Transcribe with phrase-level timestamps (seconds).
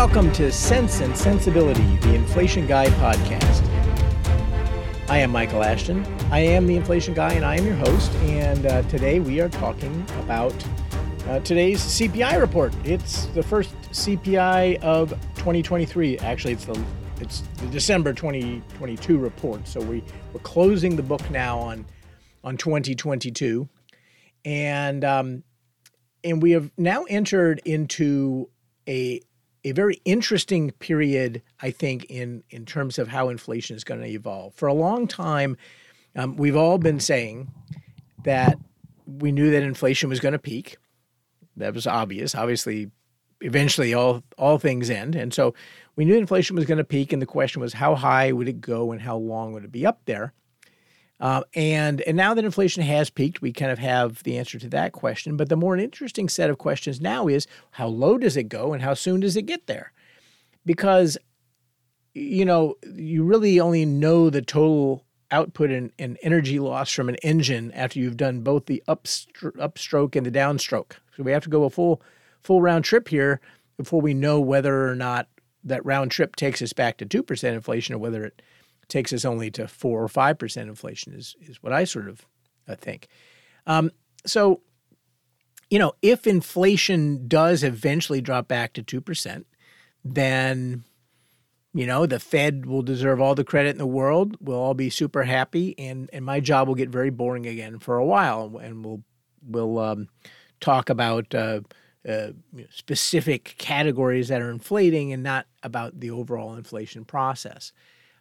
[0.00, 3.62] Welcome to Sense and Sensibility, the Inflation Guy podcast.
[5.10, 6.06] I am Michael Ashton.
[6.30, 8.10] I am the Inflation Guy, and I am your host.
[8.22, 10.54] And uh, today we are talking about
[11.28, 12.74] uh, today's CPI report.
[12.82, 16.16] It's the first CPI of 2023.
[16.20, 16.82] Actually, it's the
[17.20, 19.68] it's the December 2022 report.
[19.68, 21.84] So we we're closing the book now on
[22.42, 23.68] on 2022,
[24.46, 25.42] and um,
[26.24, 28.48] and we have now entered into
[28.88, 29.20] a
[29.64, 34.08] a very interesting period, I think, in in terms of how inflation is going to
[34.08, 34.54] evolve.
[34.54, 35.56] For a long time,
[36.16, 37.50] um, we've all been saying
[38.24, 38.58] that
[39.06, 40.76] we knew that inflation was going to peak.
[41.56, 42.34] That was obvious.
[42.34, 42.90] Obviously,
[43.40, 45.54] eventually, all all things end, and so
[45.96, 47.12] we knew inflation was going to peak.
[47.12, 49.84] And the question was, how high would it go, and how long would it be
[49.84, 50.32] up there?
[51.20, 54.68] Uh, and and now that inflation has peaked, we kind of have the answer to
[54.70, 55.36] that question.
[55.36, 58.82] But the more interesting set of questions now is how low does it go and
[58.82, 59.92] how soon does it get there?
[60.64, 61.18] Because
[62.14, 67.16] you know you really only know the total output and, and energy loss from an
[67.16, 70.92] engine after you've done both the upstro- upstroke and the downstroke.
[71.16, 72.02] So we have to go a full
[72.42, 73.40] full round trip here
[73.76, 75.28] before we know whether or not
[75.64, 78.40] that round trip takes us back to two percent inflation or whether it
[78.90, 82.26] takes us only to four or five percent inflation is is what I sort of
[82.68, 83.08] uh, think.
[83.66, 83.90] Um,
[84.26, 84.60] so,
[85.70, 89.46] you know, if inflation does eventually drop back to two percent,
[90.04, 90.84] then
[91.72, 94.36] you know the Fed will deserve all the credit in the world.
[94.40, 97.96] We'll all be super happy, and and my job will get very boring again for
[97.96, 99.02] a while, and we'll
[99.42, 100.08] we'll um,
[100.60, 101.34] talk about.
[101.34, 101.60] Uh,
[102.08, 102.28] uh,
[102.70, 107.72] specific categories that are inflating and not about the overall inflation process.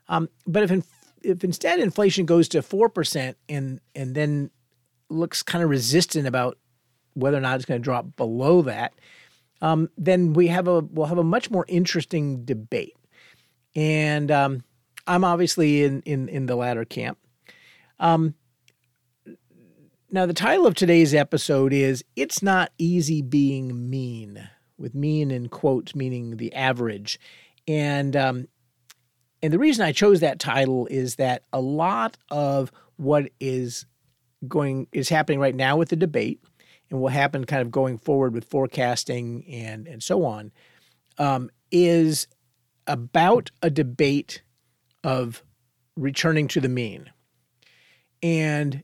[0.10, 0.84] Um, but if
[1.24, 4.52] if instead inflation goes to four percent and and then
[5.10, 6.58] looks kind of resistant about
[7.14, 8.94] whether or not it's going to drop below that,
[9.62, 12.98] um, then we have a we'll have a much more interesting debate.
[13.76, 14.64] And um,
[15.08, 17.18] I'm obviously in in in the latter camp.
[18.00, 18.36] Um,
[20.12, 25.50] now, the title of today's episode is It's Not Easy Being Mean, with mean in
[25.50, 27.20] quotes meaning the average.
[27.68, 28.48] And um,
[29.42, 33.86] and the reason I chose that title is that a lot of what is
[34.48, 36.42] going is happening right now with the debate
[36.90, 40.52] and will happen kind of going forward with forecasting and and so on
[41.18, 42.28] um, is
[42.88, 44.42] about a debate
[45.04, 45.44] of
[45.96, 47.10] returning to the mean.
[48.22, 48.84] And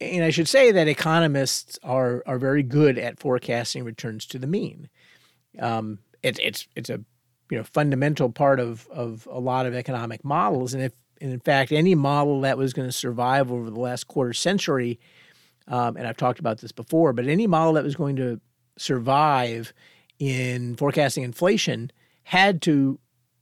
[0.00, 4.46] and I should say that economists are are very good at forecasting returns to the
[4.46, 4.88] mean.
[5.58, 7.00] Um, it, it's it's a
[7.50, 10.74] you know fundamental part of of a lot of economic models.
[10.74, 14.06] And if and in fact any model that was going to survive over the last
[14.06, 14.98] quarter century
[15.68, 18.40] um, and i've talked about this before but any model that was going to
[18.78, 19.74] survive
[20.18, 21.90] in forecasting inflation
[22.22, 22.98] had to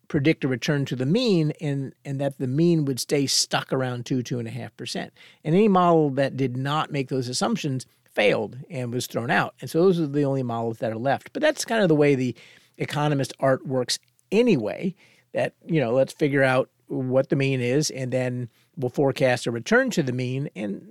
[0.09, 4.07] predict a return to the mean and and that the mean would stay stuck around
[4.07, 5.13] two two and a half percent.
[5.45, 9.55] And any model that did not make those assumptions failed and was thrown out.
[9.61, 11.33] And so those are the only models that are left.
[11.33, 12.35] But that's kind of the way the
[12.79, 13.99] economist art works
[14.33, 14.95] anyway.
[15.33, 19.51] That, you know, let's figure out what the mean is and then we'll forecast a
[19.51, 20.49] return to the mean.
[20.57, 20.89] And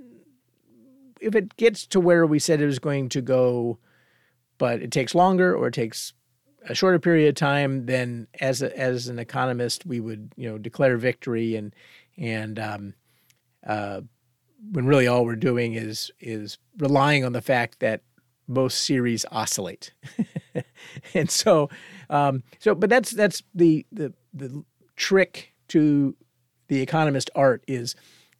[1.19, 3.79] if it gets to where we said it was going to go,
[4.57, 6.13] but it takes longer or it takes
[6.69, 10.57] a shorter period of time, then as a, as an economist, we would you know
[10.57, 11.73] declare victory and
[12.17, 12.93] and um,
[13.65, 14.01] uh,
[14.71, 18.01] when really all we're doing is is relying on the fact that
[18.47, 19.93] most series oscillate.
[21.13, 21.69] and so,
[22.09, 24.63] um, so, but that's that's the the the
[24.95, 26.15] trick to
[26.67, 27.95] the economist art is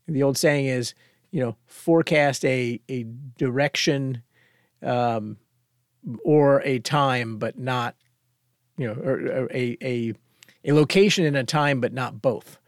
[0.08, 0.94] the old saying is
[1.32, 3.06] you know forecast a a
[3.38, 4.24] direction
[4.84, 5.38] um,
[6.24, 7.96] or a time, but not
[8.78, 10.14] you know or, or a a
[10.64, 12.60] a location and a time, but not both.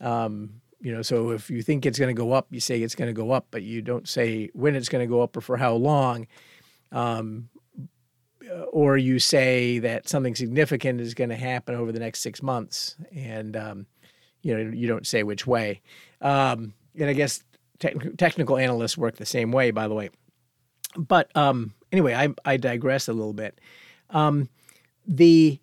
[0.00, 2.94] Um, you know, so if you think it's going to go up, you say it's
[2.94, 5.40] going to go up, but you don't say when it's going to go up or
[5.40, 6.26] for how long.
[6.92, 7.48] Um,
[8.70, 12.96] or you say that something significant is going to happen over the next six months,
[13.14, 13.86] and um,
[14.42, 15.80] you know you don't say which way.
[16.20, 17.42] Um, and I guess
[17.78, 20.10] te- technical analysts work the same way, by the way.
[20.96, 23.60] But um, anyway, I, I digress a little bit.
[24.10, 24.48] Um,
[25.06, 25.60] the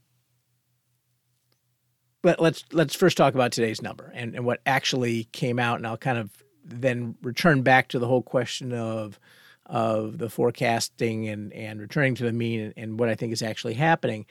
[2.23, 5.87] let, let's let's first talk about today's number and, and what actually came out, and
[5.87, 6.31] I'll kind of
[6.65, 9.19] then return back to the whole question of
[9.65, 13.41] of the forecasting and, and returning to the mean and, and what I think is
[13.41, 14.25] actually happening.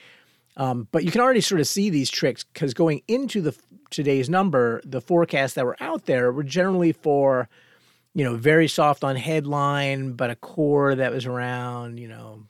[0.56, 3.56] Um, but you can already sort of see these tricks because going into the
[3.90, 7.48] today's number, the forecasts that were out there were generally for,
[8.14, 12.44] you know, very soft on headline, but a core that was around, you know,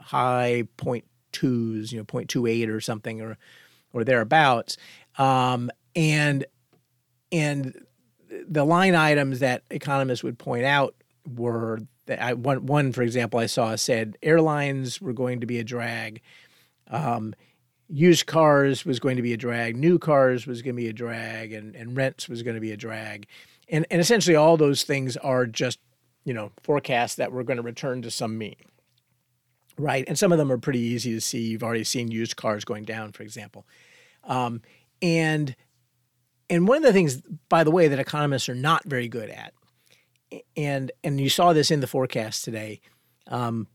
[0.00, 3.36] high point twos, you know, 0.28 or something or
[3.92, 4.78] or thereabouts.
[5.18, 6.46] Um, and
[7.30, 7.84] and
[8.48, 10.94] the line items that economists would point out
[11.26, 15.64] were I, one, one, for example, I saw said airlines were going to be a
[15.64, 16.20] drag.
[16.90, 17.34] Um,
[17.88, 19.76] used cars was going to be a drag.
[19.76, 22.72] New cars was going to be a drag, and, and rents was going to be
[22.72, 23.26] a drag.
[23.68, 25.78] And, and essentially, all those things are just,
[26.24, 28.56] you know, forecasts that we're going to return to some mean.
[29.78, 30.04] Right.
[30.06, 31.40] And some of them are pretty easy to see.
[31.40, 33.66] You've already seen used cars going down, for example.
[34.24, 34.60] Um,
[35.00, 35.56] and
[36.50, 39.54] and one of the things, by the way, that economists are not very good at,
[40.56, 42.80] and and you saw this in the forecast today,
[43.28, 43.66] um,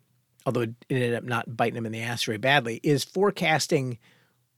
[0.45, 3.97] although it ended up not biting them in the ass very badly, is forecasting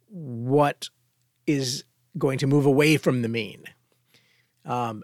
[0.07, 0.90] what
[1.46, 1.84] is
[2.18, 3.63] going to move away from the mean.
[4.66, 5.04] Um,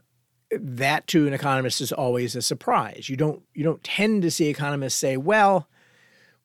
[0.52, 3.10] that to an economist is always a surprise.
[3.10, 5.68] You don't you don't tend to see economists say, "Well,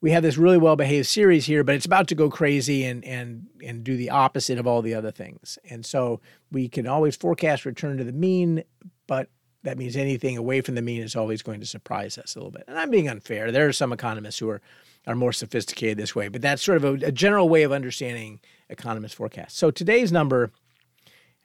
[0.01, 3.05] we have this really well behaved series here, but it's about to go crazy and
[3.05, 5.59] and and do the opposite of all the other things.
[5.69, 6.21] And so
[6.51, 8.65] we can always forecast return to the mean,
[9.07, 9.29] but
[9.63, 12.51] that means anything away from the mean is always going to surprise us a little
[12.51, 12.65] bit.
[12.67, 13.53] And I'm being unfair.
[13.53, 14.61] There are some economists who are
[15.07, 18.39] are more sophisticated this way, but that's sort of a, a general way of understanding
[18.69, 19.57] economist forecasts.
[19.57, 20.51] So today's number,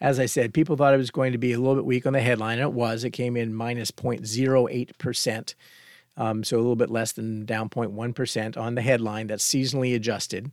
[0.02, 2.12] as I said, people thought it was going to be a little bit weak on
[2.12, 3.06] the headline, and it was.
[3.06, 5.56] It came in minus 0.08 percent.
[6.18, 10.52] Um, so a little bit less than down 0.1% on the headline that's seasonally adjusted,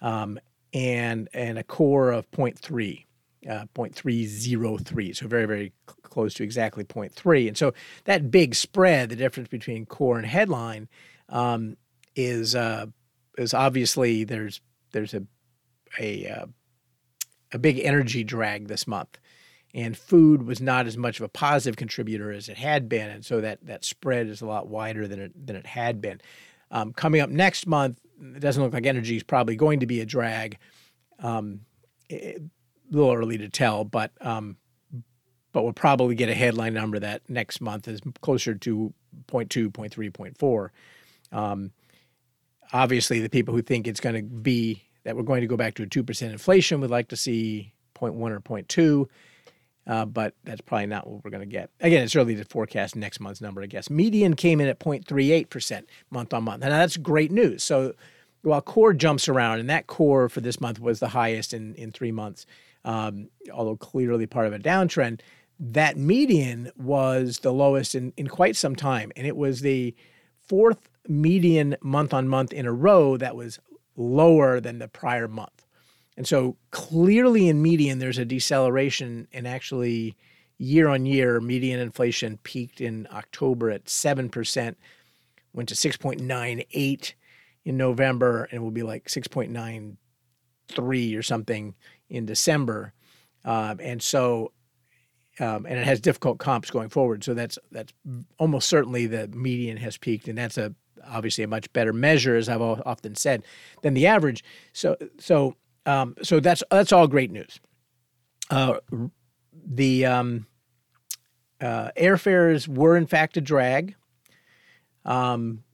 [0.00, 0.38] um,
[0.72, 3.04] and and a core of 0.3,
[3.48, 5.16] uh, 0.303.
[5.16, 5.72] So very very
[6.10, 7.48] close to exactly 0.3.
[7.48, 7.72] And so
[8.04, 10.88] that big spread, the difference between core and headline,
[11.28, 11.76] um,
[12.16, 12.86] is uh,
[13.38, 14.60] is obviously there's
[14.92, 15.22] there's a
[15.98, 16.46] a uh,
[17.52, 19.18] a big energy drag this month
[19.74, 23.24] and food was not as much of a positive contributor as it had been, and
[23.24, 26.20] so that that spread is a lot wider than it than it had been.
[26.70, 30.00] Um, coming up next month, it doesn't look like energy is probably going to be
[30.00, 30.58] a drag.
[31.20, 31.60] Um,
[32.08, 32.42] it,
[32.92, 34.56] a little early to tell, but um,
[35.52, 38.92] but we'll probably get a headline number that next month is closer to
[39.28, 41.36] 0.2, 0.3, 0.4.
[41.36, 41.72] Um,
[42.72, 45.74] obviously, the people who think it's going to be that we're going to go back
[45.74, 49.08] to a 2% inflation would like to see 0.1 or 0.2
[49.86, 51.70] uh, but that's probably not what we're going to get.
[51.80, 53.90] Again, it's early to forecast next month's number, I guess.
[53.90, 56.62] Median came in at 0.38% month on month.
[56.62, 57.64] And that's great news.
[57.64, 57.94] So
[58.42, 61.90] while core jumps around, and that core for this month was the highest in, in
[61.90, 62.46] three months,
[62.84, 65.20] um, although clearly part of a downtrend,
[65.60, 69.12] that median was the lowest in, in quite some time.
[69.14, 69.94] And it was the
[70.40, 73.58] fourth median month on month in a row that was
[73.94, 75.66] lower than the prior month.
[76.16, 80.16] And so clearly in median, there's a deceleration, and actually,
[80.58, 84.74] year on year, median inflation peaked in October at 7%,
[85.52, 87.12] went to 6.98
[87.64, 91.74] in November, and will be like 6.93 or something
[92.08, 92.92] in December.
[93.44, 94.52] Um, and so,
[95.40, 97.24] um, and it has difficult comps going forward.
[97.24, 97.92] So that's that's
[98.38, 100.74] almost certainly the median has peaked, and that's a
[101.08, 103.42] obviously a much better measure, as I've often said,
[103.82, 104.44] than the average.
[104.72, 105.56] So so
[105.86, 107.58] um, so that's that's all great news.
[108.50, 108.80] Uh,
[109.66, 110.46] the um,
[111.60, 113.94] uh, airfares were in fact a drag.
[115.04, 115.64] Um,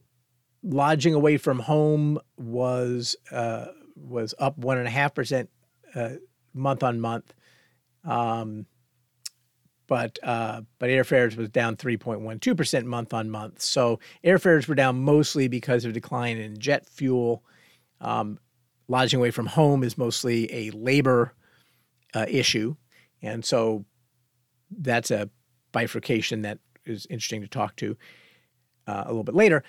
[0.63, 5.49] lodging away from home was uh, was up one and a half percent
[5.93, 6.11] uh,
[6.53, 7.33] month on month,
[8.05, 8.65] um,
[9.87, 13.61] but uh, but airfares was down three point one two percent month on month.
[13.61, 17.43] So airfares were down mostly because of decline in jet fuel.
[17.99, 18.39] Um,
[18.87, 21.33] lodging away from home is mostly a labor
[22.13, 22.75] uh, issue.
[23.21, 23.85] And so
[24.71, 25.29] that's a
[25.71, 27.97] bifurcation that is interesting to talk to
[28.87, 29.63] uh, a little bit later.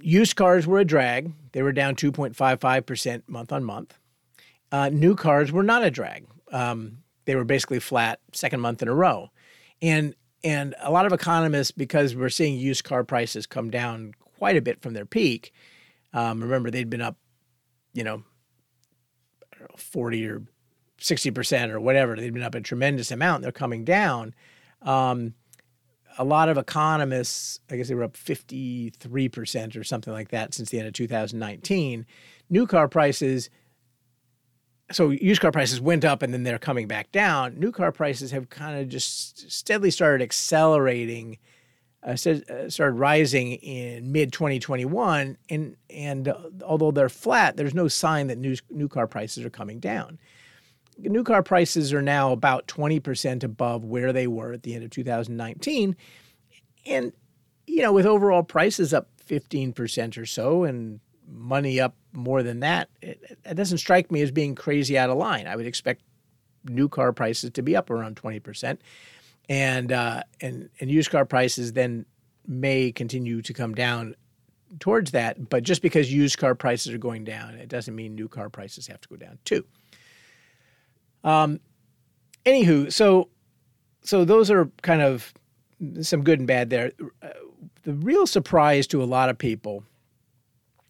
[0.00, 1.32] Used cars were a drag.
[1.52, 3.98] They were down 2.55% month on month.
[4.70, 6.26] Uh, new cars were not a drag.
[6.52, 9.28] Um, they were basically flat second month in a row.
[9.82, 14.56] And and a lot of economists, because we're seeing used car prices come down quite
[14.56, 15.52] a bit from their peak,
[16.14, 17.18] um, remember, they'd been up,
[17.92, 18.22] you know,
[19.76, 20.42] 40 or
[21.02, 22.16] 60% or whatever.
[22.16, 23.42] They'd been up a tremendous amount.
[23.42, 24.34] They're coming down.
[24.80, 25.34] Um,
[26.16, 30.70] a lot of economists, I guess they were up 53% or something like that since
[30.70, 32.06] the end of 2019.
[32.48, 33.50] New car prices,
[34.90, 37.58] so used car prices went up and then they're coming back down.
[37.58, 41.38] New car prices have kind of just steadily started accelerating
[42.02, 47.88] uh, uh, started rising in mid 2021, and and uh, although they're flat, there's no
[47.88, 50.18] sign that new new car prices are coming down.
[50.96, 54.90] New car prices are now about 20% above where they were at the end of
[54.90, 55.96] 2019,
[56.86, 57.12] and
[57.66, 62.88] you know with overall prices up 15% or so and money up more than that,
[63.02, 65.46] it, it doesn't strike me as being crazy out of line.
[65.46, 66.02] I would expect
[66.64, 68.78] new car prices to be up around 20%.
[69.48, 72.04] And, uh, and, and used car prices then
[72.46, 74.14] may continue to come down
[74.80, 75.48] towards that.
[75.48, 78.86] But just because used car prices are going down, it doesn't mean new car prices
[78.86, 79.64] have to go down too.
[81.24, 81.60] Um,
[82.44, 83.28] anywho, so
[84.02, 85.32] so those are kind of
[86.00, 86.92] some good and bad there.
[87.22, 87.28] Uh,
[87.82, 89.84] the real surprise to a lot of people,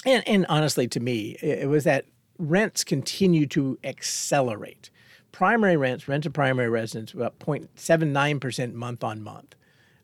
[0.04, 2.04] and, and honestly to me, it was that
[2.38, 4.90] rents continue to accelerate.
[5.32, 9.54] Primary rents, rent to primary residents, about 0.79% month on month,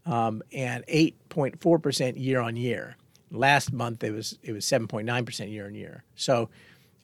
[0.05, 2.97] um, and 8.4% year on year.
[3.31, 6.05] Last month it was it was 7.9% year on year.
[6.15, 6.51] So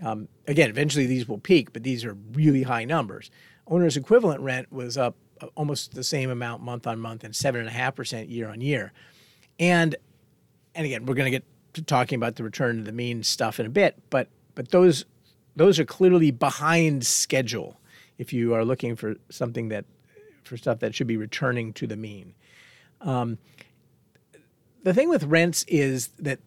[0.02, 3.30] um, again, eventually these will peak, but these are really high numbers.
[3.66, 5.16] Owner's equivalent rent was up
[5.54, 8.60] almost the same amount month on month and seven and a half percent year on
[8.60, 8.92] year.
[9.58, 9.96] And
[10.74, 13.60] and again, we're going to get to talking about the return to the mean stuff
[13.60, 15.04] in a bit, but but those
[15.56, 17.80] those are clearly behind schedule.
[18.18, 19.84] If you are looking for something that
[20.44, 22.34] for stuff that should be returning to the mean.
[23.00, 23.38] Um,
[24.82, 26.40] the thing with rents is that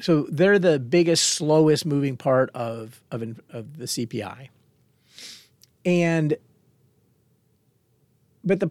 [0.00, 4.48] so they're the biggest, slowest moving part of of, of the CPI,
[5.84, 6.36] and
[8.44, 8.70] but the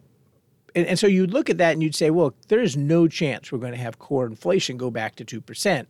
[0.75, 3.51] and, and so you'd look at that and you'd say, well, there is no chance
[3.51, 5.87] we're going to have core inflation go back to two percent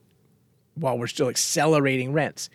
[0.76, 2.50] while we're still accelerating rents.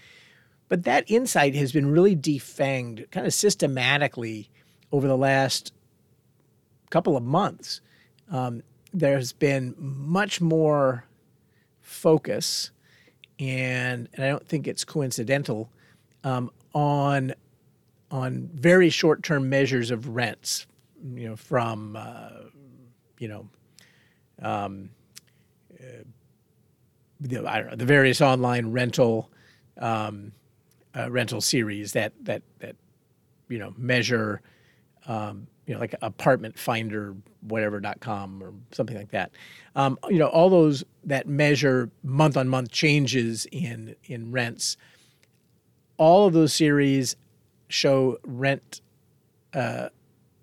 [0.68, 4.50] But that insight has been really defanged kind of systematically
[4.92, 5.72] over the last
[6.90, 7.80] couple of months.
[8.30, 11.04] Um, there's been much more
[11.80, 12.70] focus,
[13.38, 15.70] and, and I don't think it's coincidental,
[16.24, 17.34] um, on
[18.10, 20.66] on very short term measures of rents,
[21.02, 22.30] you know, from uh,
[23.18, 23.48] you know,
[24.42, 24.90] um,
[25.78, 26.04] uh,
[27.20, 29.30] the, I don't know the various online rental
[29.78, 30.32] um,
[30.96, 32.76] uh, rental series that that that
[33.48, 34.40] you know measure
[35.06, 39.30] um, you know like apartment finder whatever.com or something like that.
[39.76, 44.76] Um, you know all those that measure month on month changes in in rents
[45.98, 47.16] all of those series
[47.68, 48.80] show rent
[49.52, 49.88] uh,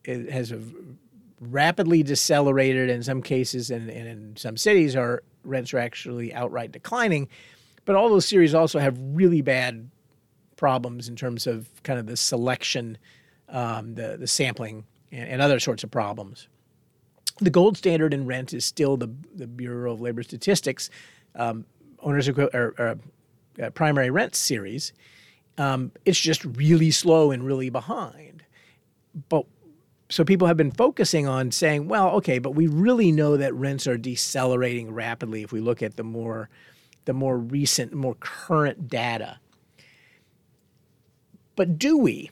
[0.07, 0.53] it has
[1.41, 6.71] rapidly decelerated in some cases and, and in some cities our rents are actually outright
[6.71, 7.27] declining
[7.83, 9.89] but all those series also have really bad
[10.55, 12.97] problems in terms of kind of the selection
[13.50, 16.47] um, the, the sampling and, and other sorts of problems
[17.39, 20.89] the gold standard in rent is still the, the Bureau of Labor Statistics
[21.35, 21.65] um,
[22.00, 22.97] owners or, or
[23.62, 24.93] uh, primary rent series.
[25.57, 28.43] Um, it's just really slow and really behind.
[29.29, 29.45] But
[30.09, 33.88] so people have been focusing on saying, well, okay, but we really know that rents
[33.88, 36.50] are decelerating rapidly if we look at the more
[37.05, 39.39] the more recent, more current data.
[41.55, 42.31] But do we?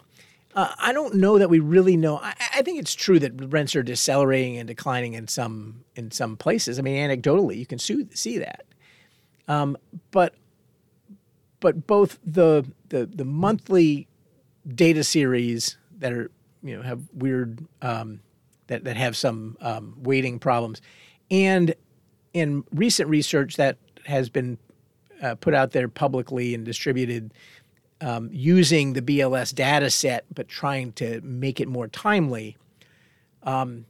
[0.56, 2.18] Uh, I don't know that we really know.
[2.18, 6.38] I, I, think it's true that rents are decelerating and declining in some in some
[6.38, 6.78] places.
[6.78, 8.66] I mean, anecdotally, you can see, see that.
[9.48, 9.78] Um,
[10.12, 10.36] but
[11.60, 14.08] but both the, the the monthly
[14.68, 16.30] data series that are
[16.64, 18.20] you know have weird um,
[18.68, 20.82] that that have some um, weighting problems,
[21.30, 21.76] and
[22.34, 24.58] in recent research that has been
[25.22, 27.34] uh, put out there publicly and distributed
[28.02, 32.58] um, using the BLS data set, but trying to make it more timely.
[33.44, 33.86] Um,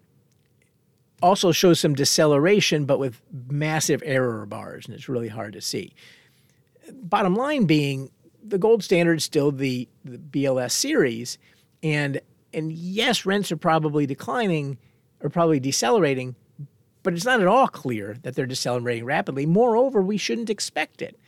[1.21, 5.93] also shows some deceleration, but with massive error bars, and it's really hard to see.
[6.91, 8.11] Bottom line being,
[8.43, 11.37] the gold standard is still the, the BLS series,
[11.81, 12.19] and
[12.53, 14.77] and yes, rents are probably declining
[15.21, 16.35] or probably decelerating,
[17.01, 19.45] but it's not at all clear that they're decelerating rapidly.
[19.45, 21.19] Moreover, we shouldn't expect it.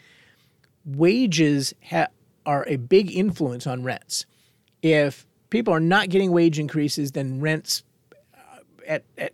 [0.86, 2.08] Wages ha-
[2.46, 4.26] are a big influence on rents.
[4.82, 7.84] If people are not getting wage increases, then rents,
[8.34, 9.34] uh, at, at,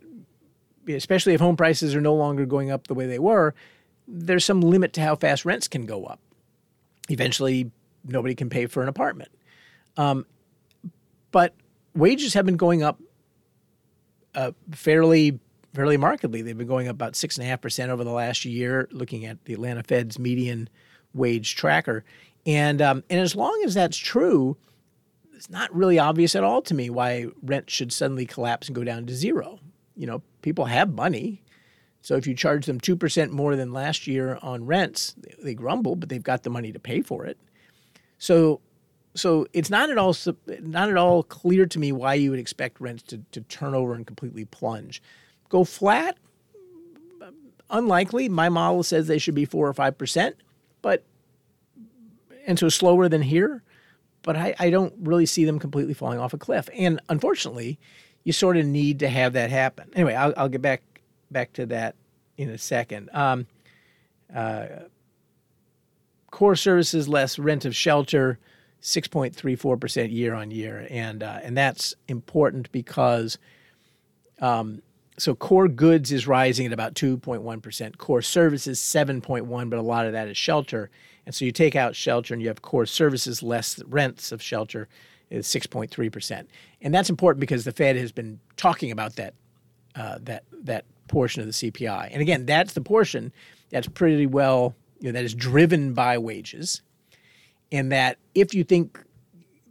[0.88, 3.54] especially if home prices are no longer going up the way they were,
[4.08, 6.20] there's some limit to how fast rents can go up.
[7.08, 7.70] Eventually,
[8.04, 9.30] nobody can pay for an apartment.
[9.96, 10.26] Um,
[11.30, 11.54] but
[11.94, 13.00] wages have been going up
[14.34, 15.38] uh, fairly
[15.74, 16.42] fairly markedly.
[16.42, 18.88] They've been going up about six and a half percent over the last year.
[18.92, 20.68] Looking at the Atlanta Fed's median
[21.14, 22.04] wage tracker,
[22.46, 24.56] and um, and as long as that's true,
[25.34, 28.84] it's not really obvious at all to me why rent should suddenly collapse and go
[28.84, 29.58] down to zero.
[29.96, 31.42] You know, people have money.
[32.04, 36.08] So if you charge them 2% more than last year on rents, they grumble, but
[36.08, 37.38] they've got the money to pay for it.
[38.18, 38.60] So
[39.14, 40.16] so it's not at all
[40.60, 43.94] not at all clear to me why you would expect rents to, to turn over
[43.94, 45.02] and completely plunge.
[45.48, 46.16] Go flat,
[47.70, 48.28] unlikely.
[48.28, 50.36] My model says they should be four or five percent,
[50.80, 51.04] but
[52.46, 53.62] and so slower than here.
[54.22, 56.68] But I, I don't really see them completely falling off a cliff.
[56.78, 57.78] And unfortunately,
[58.22, 59.90] you sort of need to have that happen.
[59.94, 60.82] Anyway, I'll, I'll get back
[61.30, 61.96] back to that
[62.36, 63.10] in a second.
[63.12, 63.46] Um,
[64.34, 64.66] uh,
[66.30, 68.38] core services less rent of shelter,
[68.82, 70.86] 6.34% year on year.
[70.90, 73.38] And, uh, and that's important because
[74.40, 74.82] um,
[75.18, 80.12] so core goods is rising at about 2.1%, core services 7.1, but a lot of
[80.12, 80.90] that is shelter.
[81.26, 84.88] And so you take out shelter and you have core services less rents of shelter
[85.30, 86.46] is 6.3%.
[86.80, 89.34] And that's important because the Fed has been talking about that
[89.94, 92.08] uh, that that portion of the CPI.
[92.12, 93.30] And again, that's the portion
[93.70, 96.80] that's pretty well you know, that is driven by wages.
[97.72, 99.02] And that if you think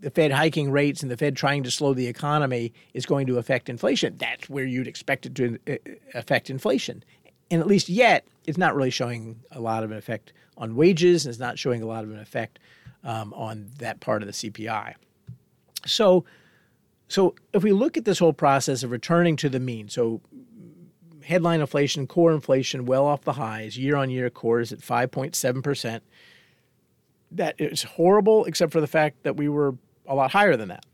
[0.02, 3.38] the Fed hiking rates and the Fed trying to slow the economy is going to
[3.38, 5.76] affect inflation, that's where you'd expect it to uh,
[6.16, 7.04] affect inflation.
[7.52, 11.26] And at least yet, it's not really showing a lot of an effect on wages,
[11.26, 12.60] and it's not showing a lot of an effect
[13.04, 14.96] um, on that part of the CPI.
[15.86, 16.26] So,
[17.08, 20.22] so if we look at this whole process of returning to the mean, so
[21.24, 26.02] headline inflation, core inflation, well off the highs, year on year core is at 5.7%.
[27.32, 30.86] That is horrible, except for the fact that we were a lot higher than that.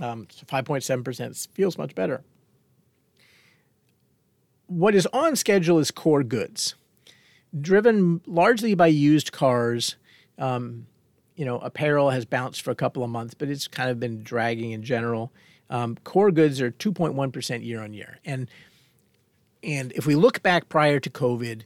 [0.00, 2.22] Um, so 5.7% feels much better.
[4.66, 6.74] What is on schedule is core goods,
[7.60, 9.96] driven largely by used cars.
[10.38, 10.86] Um,
[11.36, 14.22] you know, apparel has bounced for a couple of months, but it's kind of been
[14.22, 15.30] dragging in general.
[15.68, 18.18] Um, core goods are 2.1% year on year.
[18.24, 18.48] And,
[19.62, 21.62] and if we look back prior to COVID,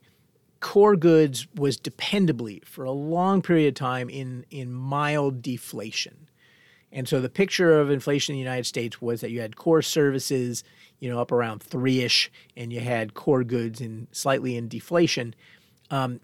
[0.61, 6.29] core goods was dependably for a long period of time in, in mild deflation.
[6.93, 9.83] And so the picture of inflation in the United States was that you had core
[9.83, 10.65] services,
[10.99, 15.35] you know, up around three ish, and you had core goods in slightly in deflation.
[15.91, 16.21] Um,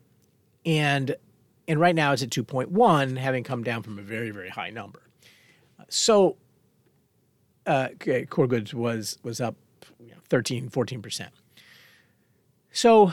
[0.64, 1.14] and
[1.68, 5.02] and right now it's at 2.1, having come down from a very very high number.
[5.88, 6.36] So
[7.66, 7.88] uh,
[8.30, 9.56] core goods was was up
[10.00, 11.32] you know, 13 14 percent.
[12.72, 13.12] So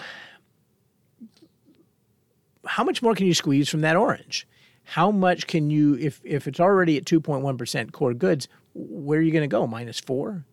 [2.70, 4.48] how much more can you squeeze from that orange?
[4.90, 9.32] how much can you if if it's already at 2.1% core goods where are you
[9.32, 9.68] going to go?
[9.68, 10.46] Minus four?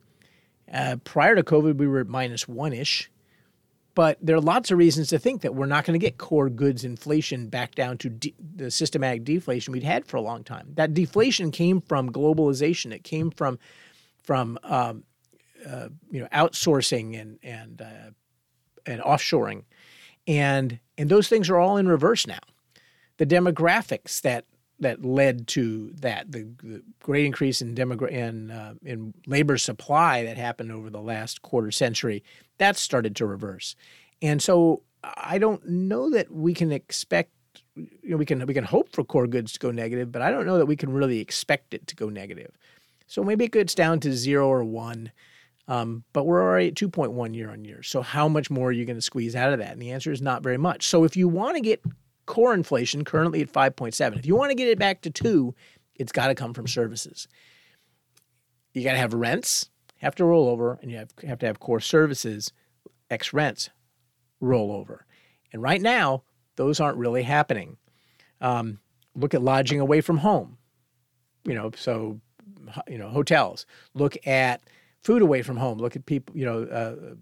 [0.72, 3.10] Uh, prior to covid we were at minus one-ish.
[3.94, 6.50] But there are lots of reasons to think that we're not going to get core
[6.50, 10.68] goods inflation back down to de- the systematic deflation we'd had for a long time.
[10.74, 12.92] That deflation came from globalization.
[12.92, 13.58] It came from
[14.22, 15.04] from um,
[15.66, 18.10] uh, you know outsourcing and and uh,
[18.84, 19.64] and offshoring
[20.26, 22.38] and and those things are all in reverse now.
[23.18, 24.44] The demographics that
[24.78, 30.24] that led to that the, the great increase in demogra- in uh, in labor supply
[30.24, 32.22] that happened over the last quarter century
[32.58, 33.76] that started to reverse.
[34.22, 34.82] And so
[35.18, 37.30] i don't know that we can expect
[37.76, 40.30] you know we can we can hope for core goods to go negative but i
[40.30, 42.56] don't know that we can really expect it to go negative.
[43.06, 45.12] So maybe it gets down to 0 or 1
[45.68, 48.84] um, but we're already at 2.1 year on year so how much more are you
[48.84, 51.16] going to squeeze out of that and the answer is not very much so if
[51.16, 51.82] you want to get
[52.26, 54.18] core inflation currently at 5.7.
[54.18, 55.54] If you want to get it back to 2,
[55.94, 57.26] it's got to come from services.
[58.74, 61.58] You got to have rents have to roll over and you have, have to have
[61.58, 62.52] core services
[63.10, 63.70] X rents
[64.40, 65.06] roll over.
[65.52, 66.22] And right now,
[66.56, 67.78] those aren't really happening.
[68.40, 68.78] Um,
[69.14, 70.58] look at lodging away from home.
[71.44, 72.20] You know, so
[72.88, 73.64] you know hotels.
[73.94, 74.60] Look at
[75.06, 75.78] food away from home.
[75.78, 76.36] Look at people.
[76.36, 77.14] You know, uh,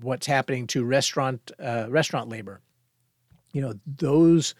[0.00, 2.62] what's happening to restaurant uh, restaurant labor
[3.52, 4.54] you know, those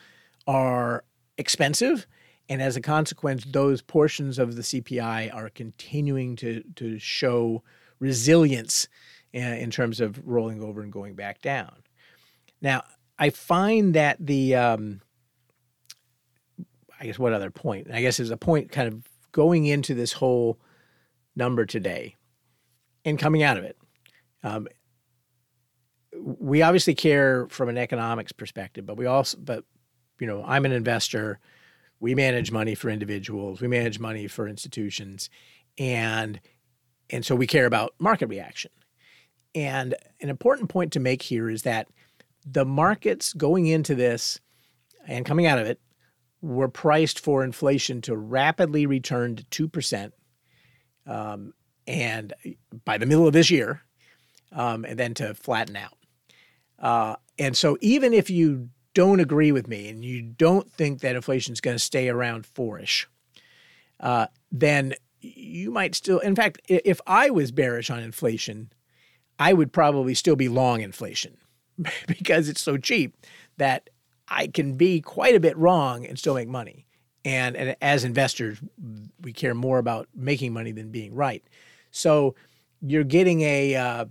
[0.46, 1.04] are
[1.38, 2.06] expensive.
[2.48, 7.62] And as a consequence, those portions of the CPI are continuing to, to show
[8.00, 8.88] resilience
[9.32, 11.72] in, uh, in terms of rolling over and going back down.
[12.60, 12.82] Now,
[13.18, 15.00] I find that the, um,
[17.00, 17.88] I guess, what other point?
[17.92, 20.58] I guess there's a point kind of going into this whole
[21.36, 22.16] number today
[23.04, 23.76] and coming out of it.
[24.42, 24.68] Um,
[26.12, 29.64] we obviously care from an economics perspective, but we also, but
[30.18, 31.38] you know, I'm an investor.
[31.98, 33.60] We manage money for individuals.
[33.60, 35.30] We manage money for institutions,
[35.78, 36.40] and
[37.10, 38.70] and so we care about market reaction.
[39.54, 41.88] And an important point to make here is that
[42.46, 44.40] the markets going into this
[45.06, 45.80] and coming out of it
[46.40, 50.14] were priced for inflation to rapidly return to two percent,
[51.06, 51.52] um,
[51.90, 52.32] and
[52.84, 53.82] by the middle of this year,
[54.52, 55.96] um, and then to flatten out.
[56.78, 61.16] Uh, and so even if you don't agree with me and you don't think that
[61.16, 63.08] inflation is going to stay around fourish,
[63.98, 66.20] uh, then you might still.
[66.20, 68.72] In fact, if I was bearish on inflation,
[69.38, 71.38] I would probably still be long inflation
[72.06, 73.16] because it's so cheap
[73.56, 73.90] that
[74.28, 76.86] I can be quite a bit wrong and still make money.
[77.24, 78.58] And, and as investors,
[79.20, 81.44] we care more about making money than being right.
[81.90, 82.34] So
[82.80, 84.04] you're getting a uh,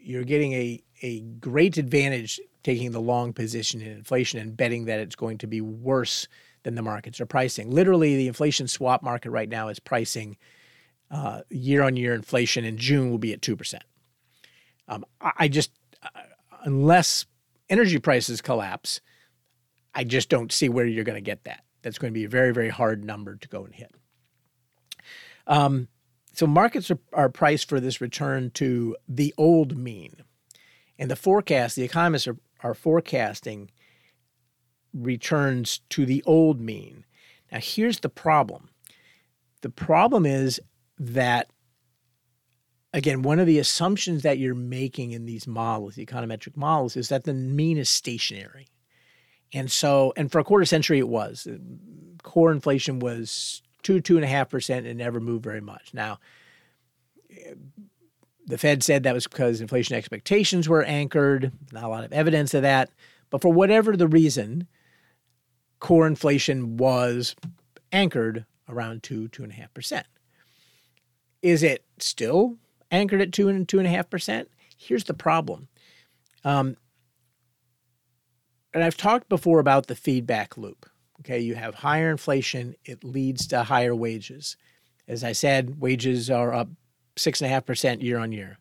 [0.00, 5.00] you're getting a a great advantage taking the long position in inflation and betting that
[5.00, 6.28] it's going to be worse
[6.62, 7.70] than the markets are pricing.
[7.70, 10.36] Literally, the inflation swap market right now is pricing
[11.50, 13.80] year on year inflation in June will be at 2%.
[14.88, 15.70] Um, I just,
[16.02, 16.08] uh,
[16.64, 17.26] unless
[17.68, 19.00] energy prices collapse,
[19.94, 21.64] I just don't see where you're going to get that.
[21.82, 23.94] That's going to be a very, very hard number to go and hit.
[25.46, 25.88] Um,
[26.32, 30.22] so markets are, are priced for this return to the old mean.
[30.98, 33.70] And the forecast, the economists are, are forecasting
[34.92, 37.04] returns to the old mean.
[37.50, 38.70] Now, here's the problem
[39.62, 40.60] the problem is
[40.98, 41.50] that,
[42.94, 47.08] again, one of the assumptions that you're making in these models, the econometric models, is
[47.08, 48.68] that the mean is stationary.
[49.52, 51.46] And so, and for a quarter century, it was.
[52.22, 55.92] Core inflation was two, two and a half percent and never moved very much.
[55.92, 56.18] Now,
[58.46, 62.54] the Fed said that was because inflation expectations were anchored, not a lot of evidence
[62.54, 62.90] of that.
[63.30, 64.66] But for whatever the reason,
[65.78, 67.36] core inflation was
[67.92, 70.06] anchored around two, two and a half percent.
[71.42, 72.56] Is it still
[72.90, 74.48] anchored at two and two and a half percent?
[74.76, 75.68] Here's the problem.
[76.44, 76.76] Um,
[78.72, 80.88] and I've talked before about the feedback loop.
[81.20, 84.56] Okay, you have higher inflation, it leads to higher wages.
[85.06, 86.68] As I said, wages are up
[87.16, 88.58] six and a half percent year on year.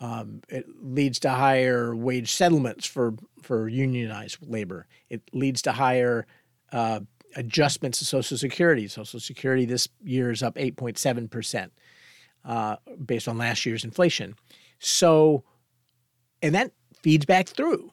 [0.00, 4.86] Um, it leads to higher wage settlements for for unionized labor.
[5.08, 6.26] It leads to higher
[6.72, 7.00] uh,
[7.36, 8.88] adjustments to Social Security.
[8.88, 11.72] Social Security this year is up 8.7 percent
[12.44, 14.34] uh, based on last year's inflation.
[14.80, 15.44] So,
[16.42, 16.72] and that
[17.02, 17.92] feeds back through.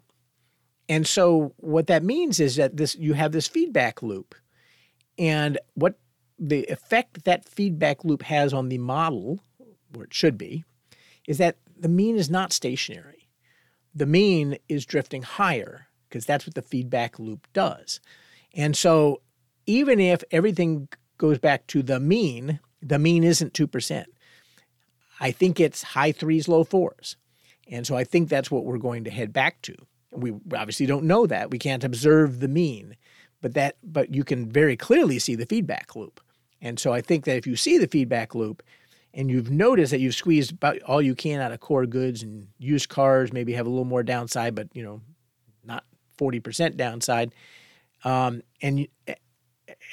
[0.89, 4.35] And so, what that means is that this you have this feedback loop,
[5.17, 5.99] and what
[6.39, 9.39] the effect that feedback loop has on the model,
[9.93, 10.65] where it should be,
[11.27, 13.29] is that the mean is not stationary.
[13.93, 17.99] The mean is drifting higher because that's what the feedback loop does.
[18.53, 19.21] And so
[19.65, 24.05] even if everything goes back to the mean, the mean isn't 2%.
[25.19, 27.17] I think it's high threes, low fours.
[27.67, 29.75] And so I think that's what we're going to head back to.
[30.11, 31.51] We obviously don't know that.
[31.51, 32.95] We can't observe the mean,
[33.41, 36.19] but that but you can very clearly see the feedback loop.
[36.61, 38.63] And so I think that if you see the feedback loop,
[39.13, 42.47] and you've noticed that you've squeezed about all you can out of core goods and
[42.57, 45.01] used cars maybe have a little more downside but you know
[45.63, 45.83] not
[46.17, 47.33] 40% downside
[48.03, 48.87] um, and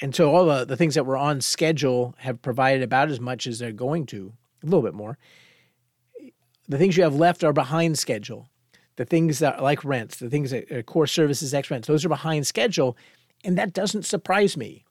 [0.01, 3.47] and so all the, the things that were on schedule have provided about as much
[3.47, 5.17] as they're going to a little bit more
[6.67, 8.49] the things you have left are behind schedule
[8.97, 12.45] the things that like rents the things that core services ex rents those are behind
[12.45, 12.97] schedule
[13.43, 14.83] and that doesn't surprise me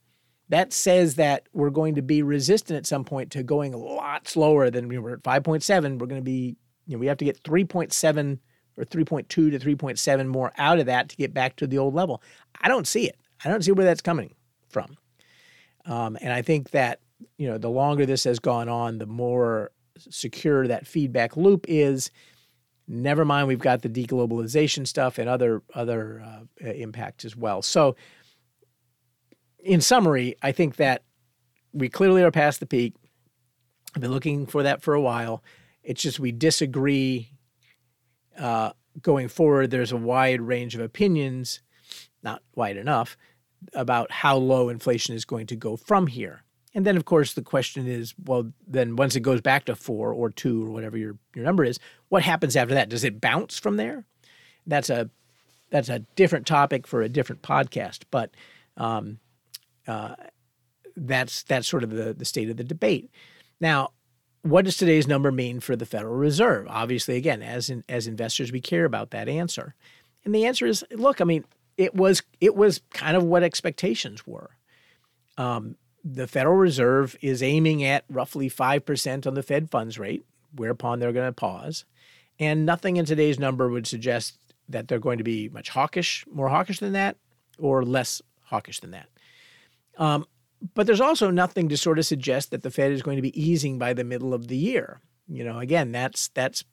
[0.48, 4.28] that says that we're going to be resistant at some point to going a lot
[4.28, 5.98] slower than we were at 5.7.
[5.98, 8.38] We're going to be, you know, we have to get 3.7
[8.76, 12.22] or 3.2 to 3.7 more out of that to get back to the old level.
[12.60, 13.16] I don't see it.
[13.44, 14.34] I don't see where that's coming
[14.68, 14.96] from.
[15.84, 17.00] Um, and I think that,
[17.38, 22.10] you know, the longer this has gone on, the more secure that feedback loop is.
[22.88, 27.62] Never mind, we've got the deglobalization stuff and other other uh, impacts as well.
[27.62, 27.96] So
[29.59, 31.03] in summary, I think that
[31.72, 32.94] we clearly are past the peak.
[33.94, 35.42] I've been looking for that for a while.
[35.83, 37.31] It's just we disagree
[38.38, 38.72] uh,
[39.03, 39.70] going forward.
[39.70, 41.61] There's a wide range of opinions,
[42.22, 43.16] not wide enough,
[43.72, 46.42] about how low inflation is going to go from here.
[46.76, 50.12] And then, of course, the question is, well, then once it goes back to four
[50.12, 52.90] or two or whatever your, your number is, what happens after that?
[52.90, 54.04] Does it bounce from there?
[54.66, 55.08] That's a
[55.70, 58.02] that's a different topic for a different podcast.
[58.10, 58.34] But
[58.76, 59.20] um,
[59.88, 60.16] uh,
[60.94, 63.10] that's that's sort of the, the state of the debate.
[63.58, 63.92] Now,
[64.42, 66.66] what does today's number mean for the Federal Reserve?
[66.68, 69.74] Obviously, again, as in, as investors, we care about that answer,
[70.26, 71.46] and the answer is, look, I mean,
[71.78, 74.50] it was it was kind of what expectations were.
[75.38, 75.76] Um,
[76.08, 80.98] the Federal Reserve is aiming at roughly five percent on the Fed funds rate, whereupon
[80.98, 81.84] they're going to pause,
[82.38, 84.38] and nothing in today's number would suggest
[84.68, 87.16] that they're going to be much hawkish, more hawkish than that,
[87.58, 89.08] or less hawkish than that.
[89.98, 90.26] Um,
[90.74, 93.40] but there's also nothing to sort of suggest that the Fed is going to be
[93.40, 95.00] easing by the middle of the year.
[95.28, 96.64] You know, again, that's that's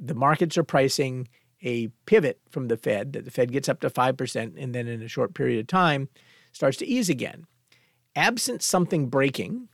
[0.00, 1.28] the markets are pricing
[1.62, 5.02] a pivot from the Fed that the Fed gets up to 5% and then in
[5.02, 6.08] a short period of time
[6.52, 7.46] starts to ease again.
[8.16, 9.68] Absent something breaking,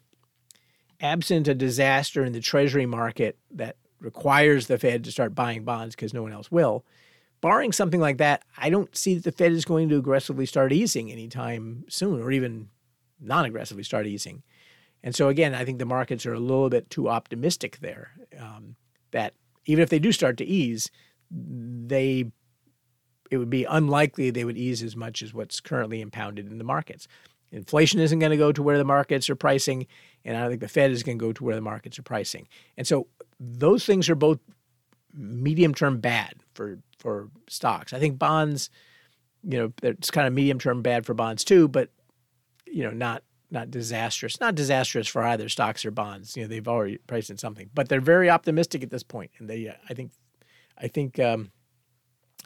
[1.00, 5.94] absent a disaster in the treasury market that requires the Fed to start buying bonds
[5.94, 6.84] because no one else will,
[7.40, 10.72] barring something like that, I don't see that the Fed is going to aggressively start
[10.72, 12.68] easing anytime soon, or even
[13.20, 14.42] non-aggressively start easing.
[15.02, 18.12] And so again, I think the markets are a little bit too optimistic there.
[18.38, 18.76] Um,
[19.12, 19.34] that
[19.66, 20.90] even if they do start to ease,
[21.30, 22.30] they
[23.30, 26.64] it would be unlikely they would ease as much as what's currently impounded in the
[26.64, 27.06] markets.
[27.52, 29.86] Inflation isn't going to go to where the markets are pricing,
[30.24, 32.02] and I don't think the Fed is going to go to where the markets are
[32.02, 32.46] pricing.
[32.76, 33.08] And so
[33.38, 34.38] those things are both
[35.12, 37.92] medium term bad for for stocks.
[37.92, 38.70] I think bonds,
[39.42, 41.90] you know, it's kind of medium term bad for bonds too, but
[42.66, 44.40] you know, not not disastrous.
[44.40, 46.36] Not disastrous for either stocks or bonds.
[46.36, 49.50] You know, they've already priced in something, but they're very optimistic at this point, and
[49.50, 50.12] they, I think,
[50.78, 51.50] I think, um,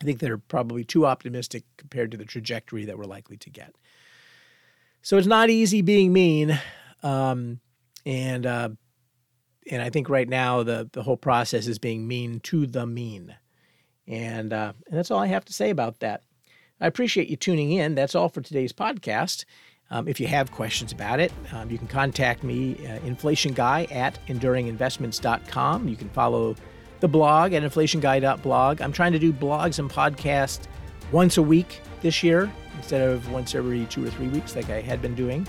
[0.01, 3.75] I think they're probably too optimistic compared to the trajectory that we're likely to get.
[5.05, 6.59] So it's not easy being mean,
[7.03, 7.61] um,
[8.07, 8.71] and uh,
[9.71, 13.37] and I think right now the the whole process is being mean to the mean,
[14.09, 16.23] and uh, and that's all I have to say about that.
[16.81, 17.95] I appreciate you tuning in.
[17.95, 19.45] That's all for today's podcast.
[19.91, 23.87] Um, if you have questions about it, um, you can contact me, uh, Inflation Guy
[23.91, 25.87] at enduringinvestments.com.
[25.87, 26.57] You can follow
[27.01, 28.81] the blog at inflationguy.blog.
[28.81, 30.63] I'm trying to do blogs and podcasts
[31.13, 34.81] once a week this year instead of once every two or three weeks like I
[34.81, 35.47] had been doing.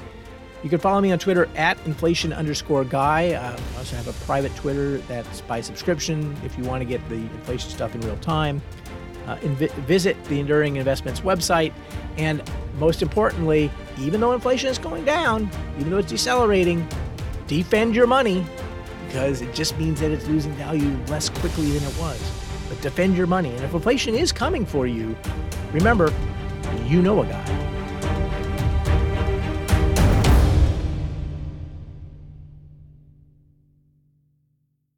[0.64, 3.34] You can follow me on Twitter at inflation underscore guy.
[3.34, 7.08] Uh, I also have a private Twitter that's by subscription if you want to get
[7.08, 8.62] the inflation stuff in real time.
[9.28, 11.74] Uh, inv- visit the Enduring Investments website.
[12.18, 12.42] And
[12.80, 16.88] most importantly, even though inflation is going down, even though it's decelerating,
[17.48, 18.46] defend your money
[19.08, 22.20] because it just means that it's losing value less quickly than it was.
[22.68, 23.50] But defend your money.
[23.50, 25.16] And if inflation is coming for you,
[25.72, 26.14] remember,
[26.88, 27.75] you know a guy.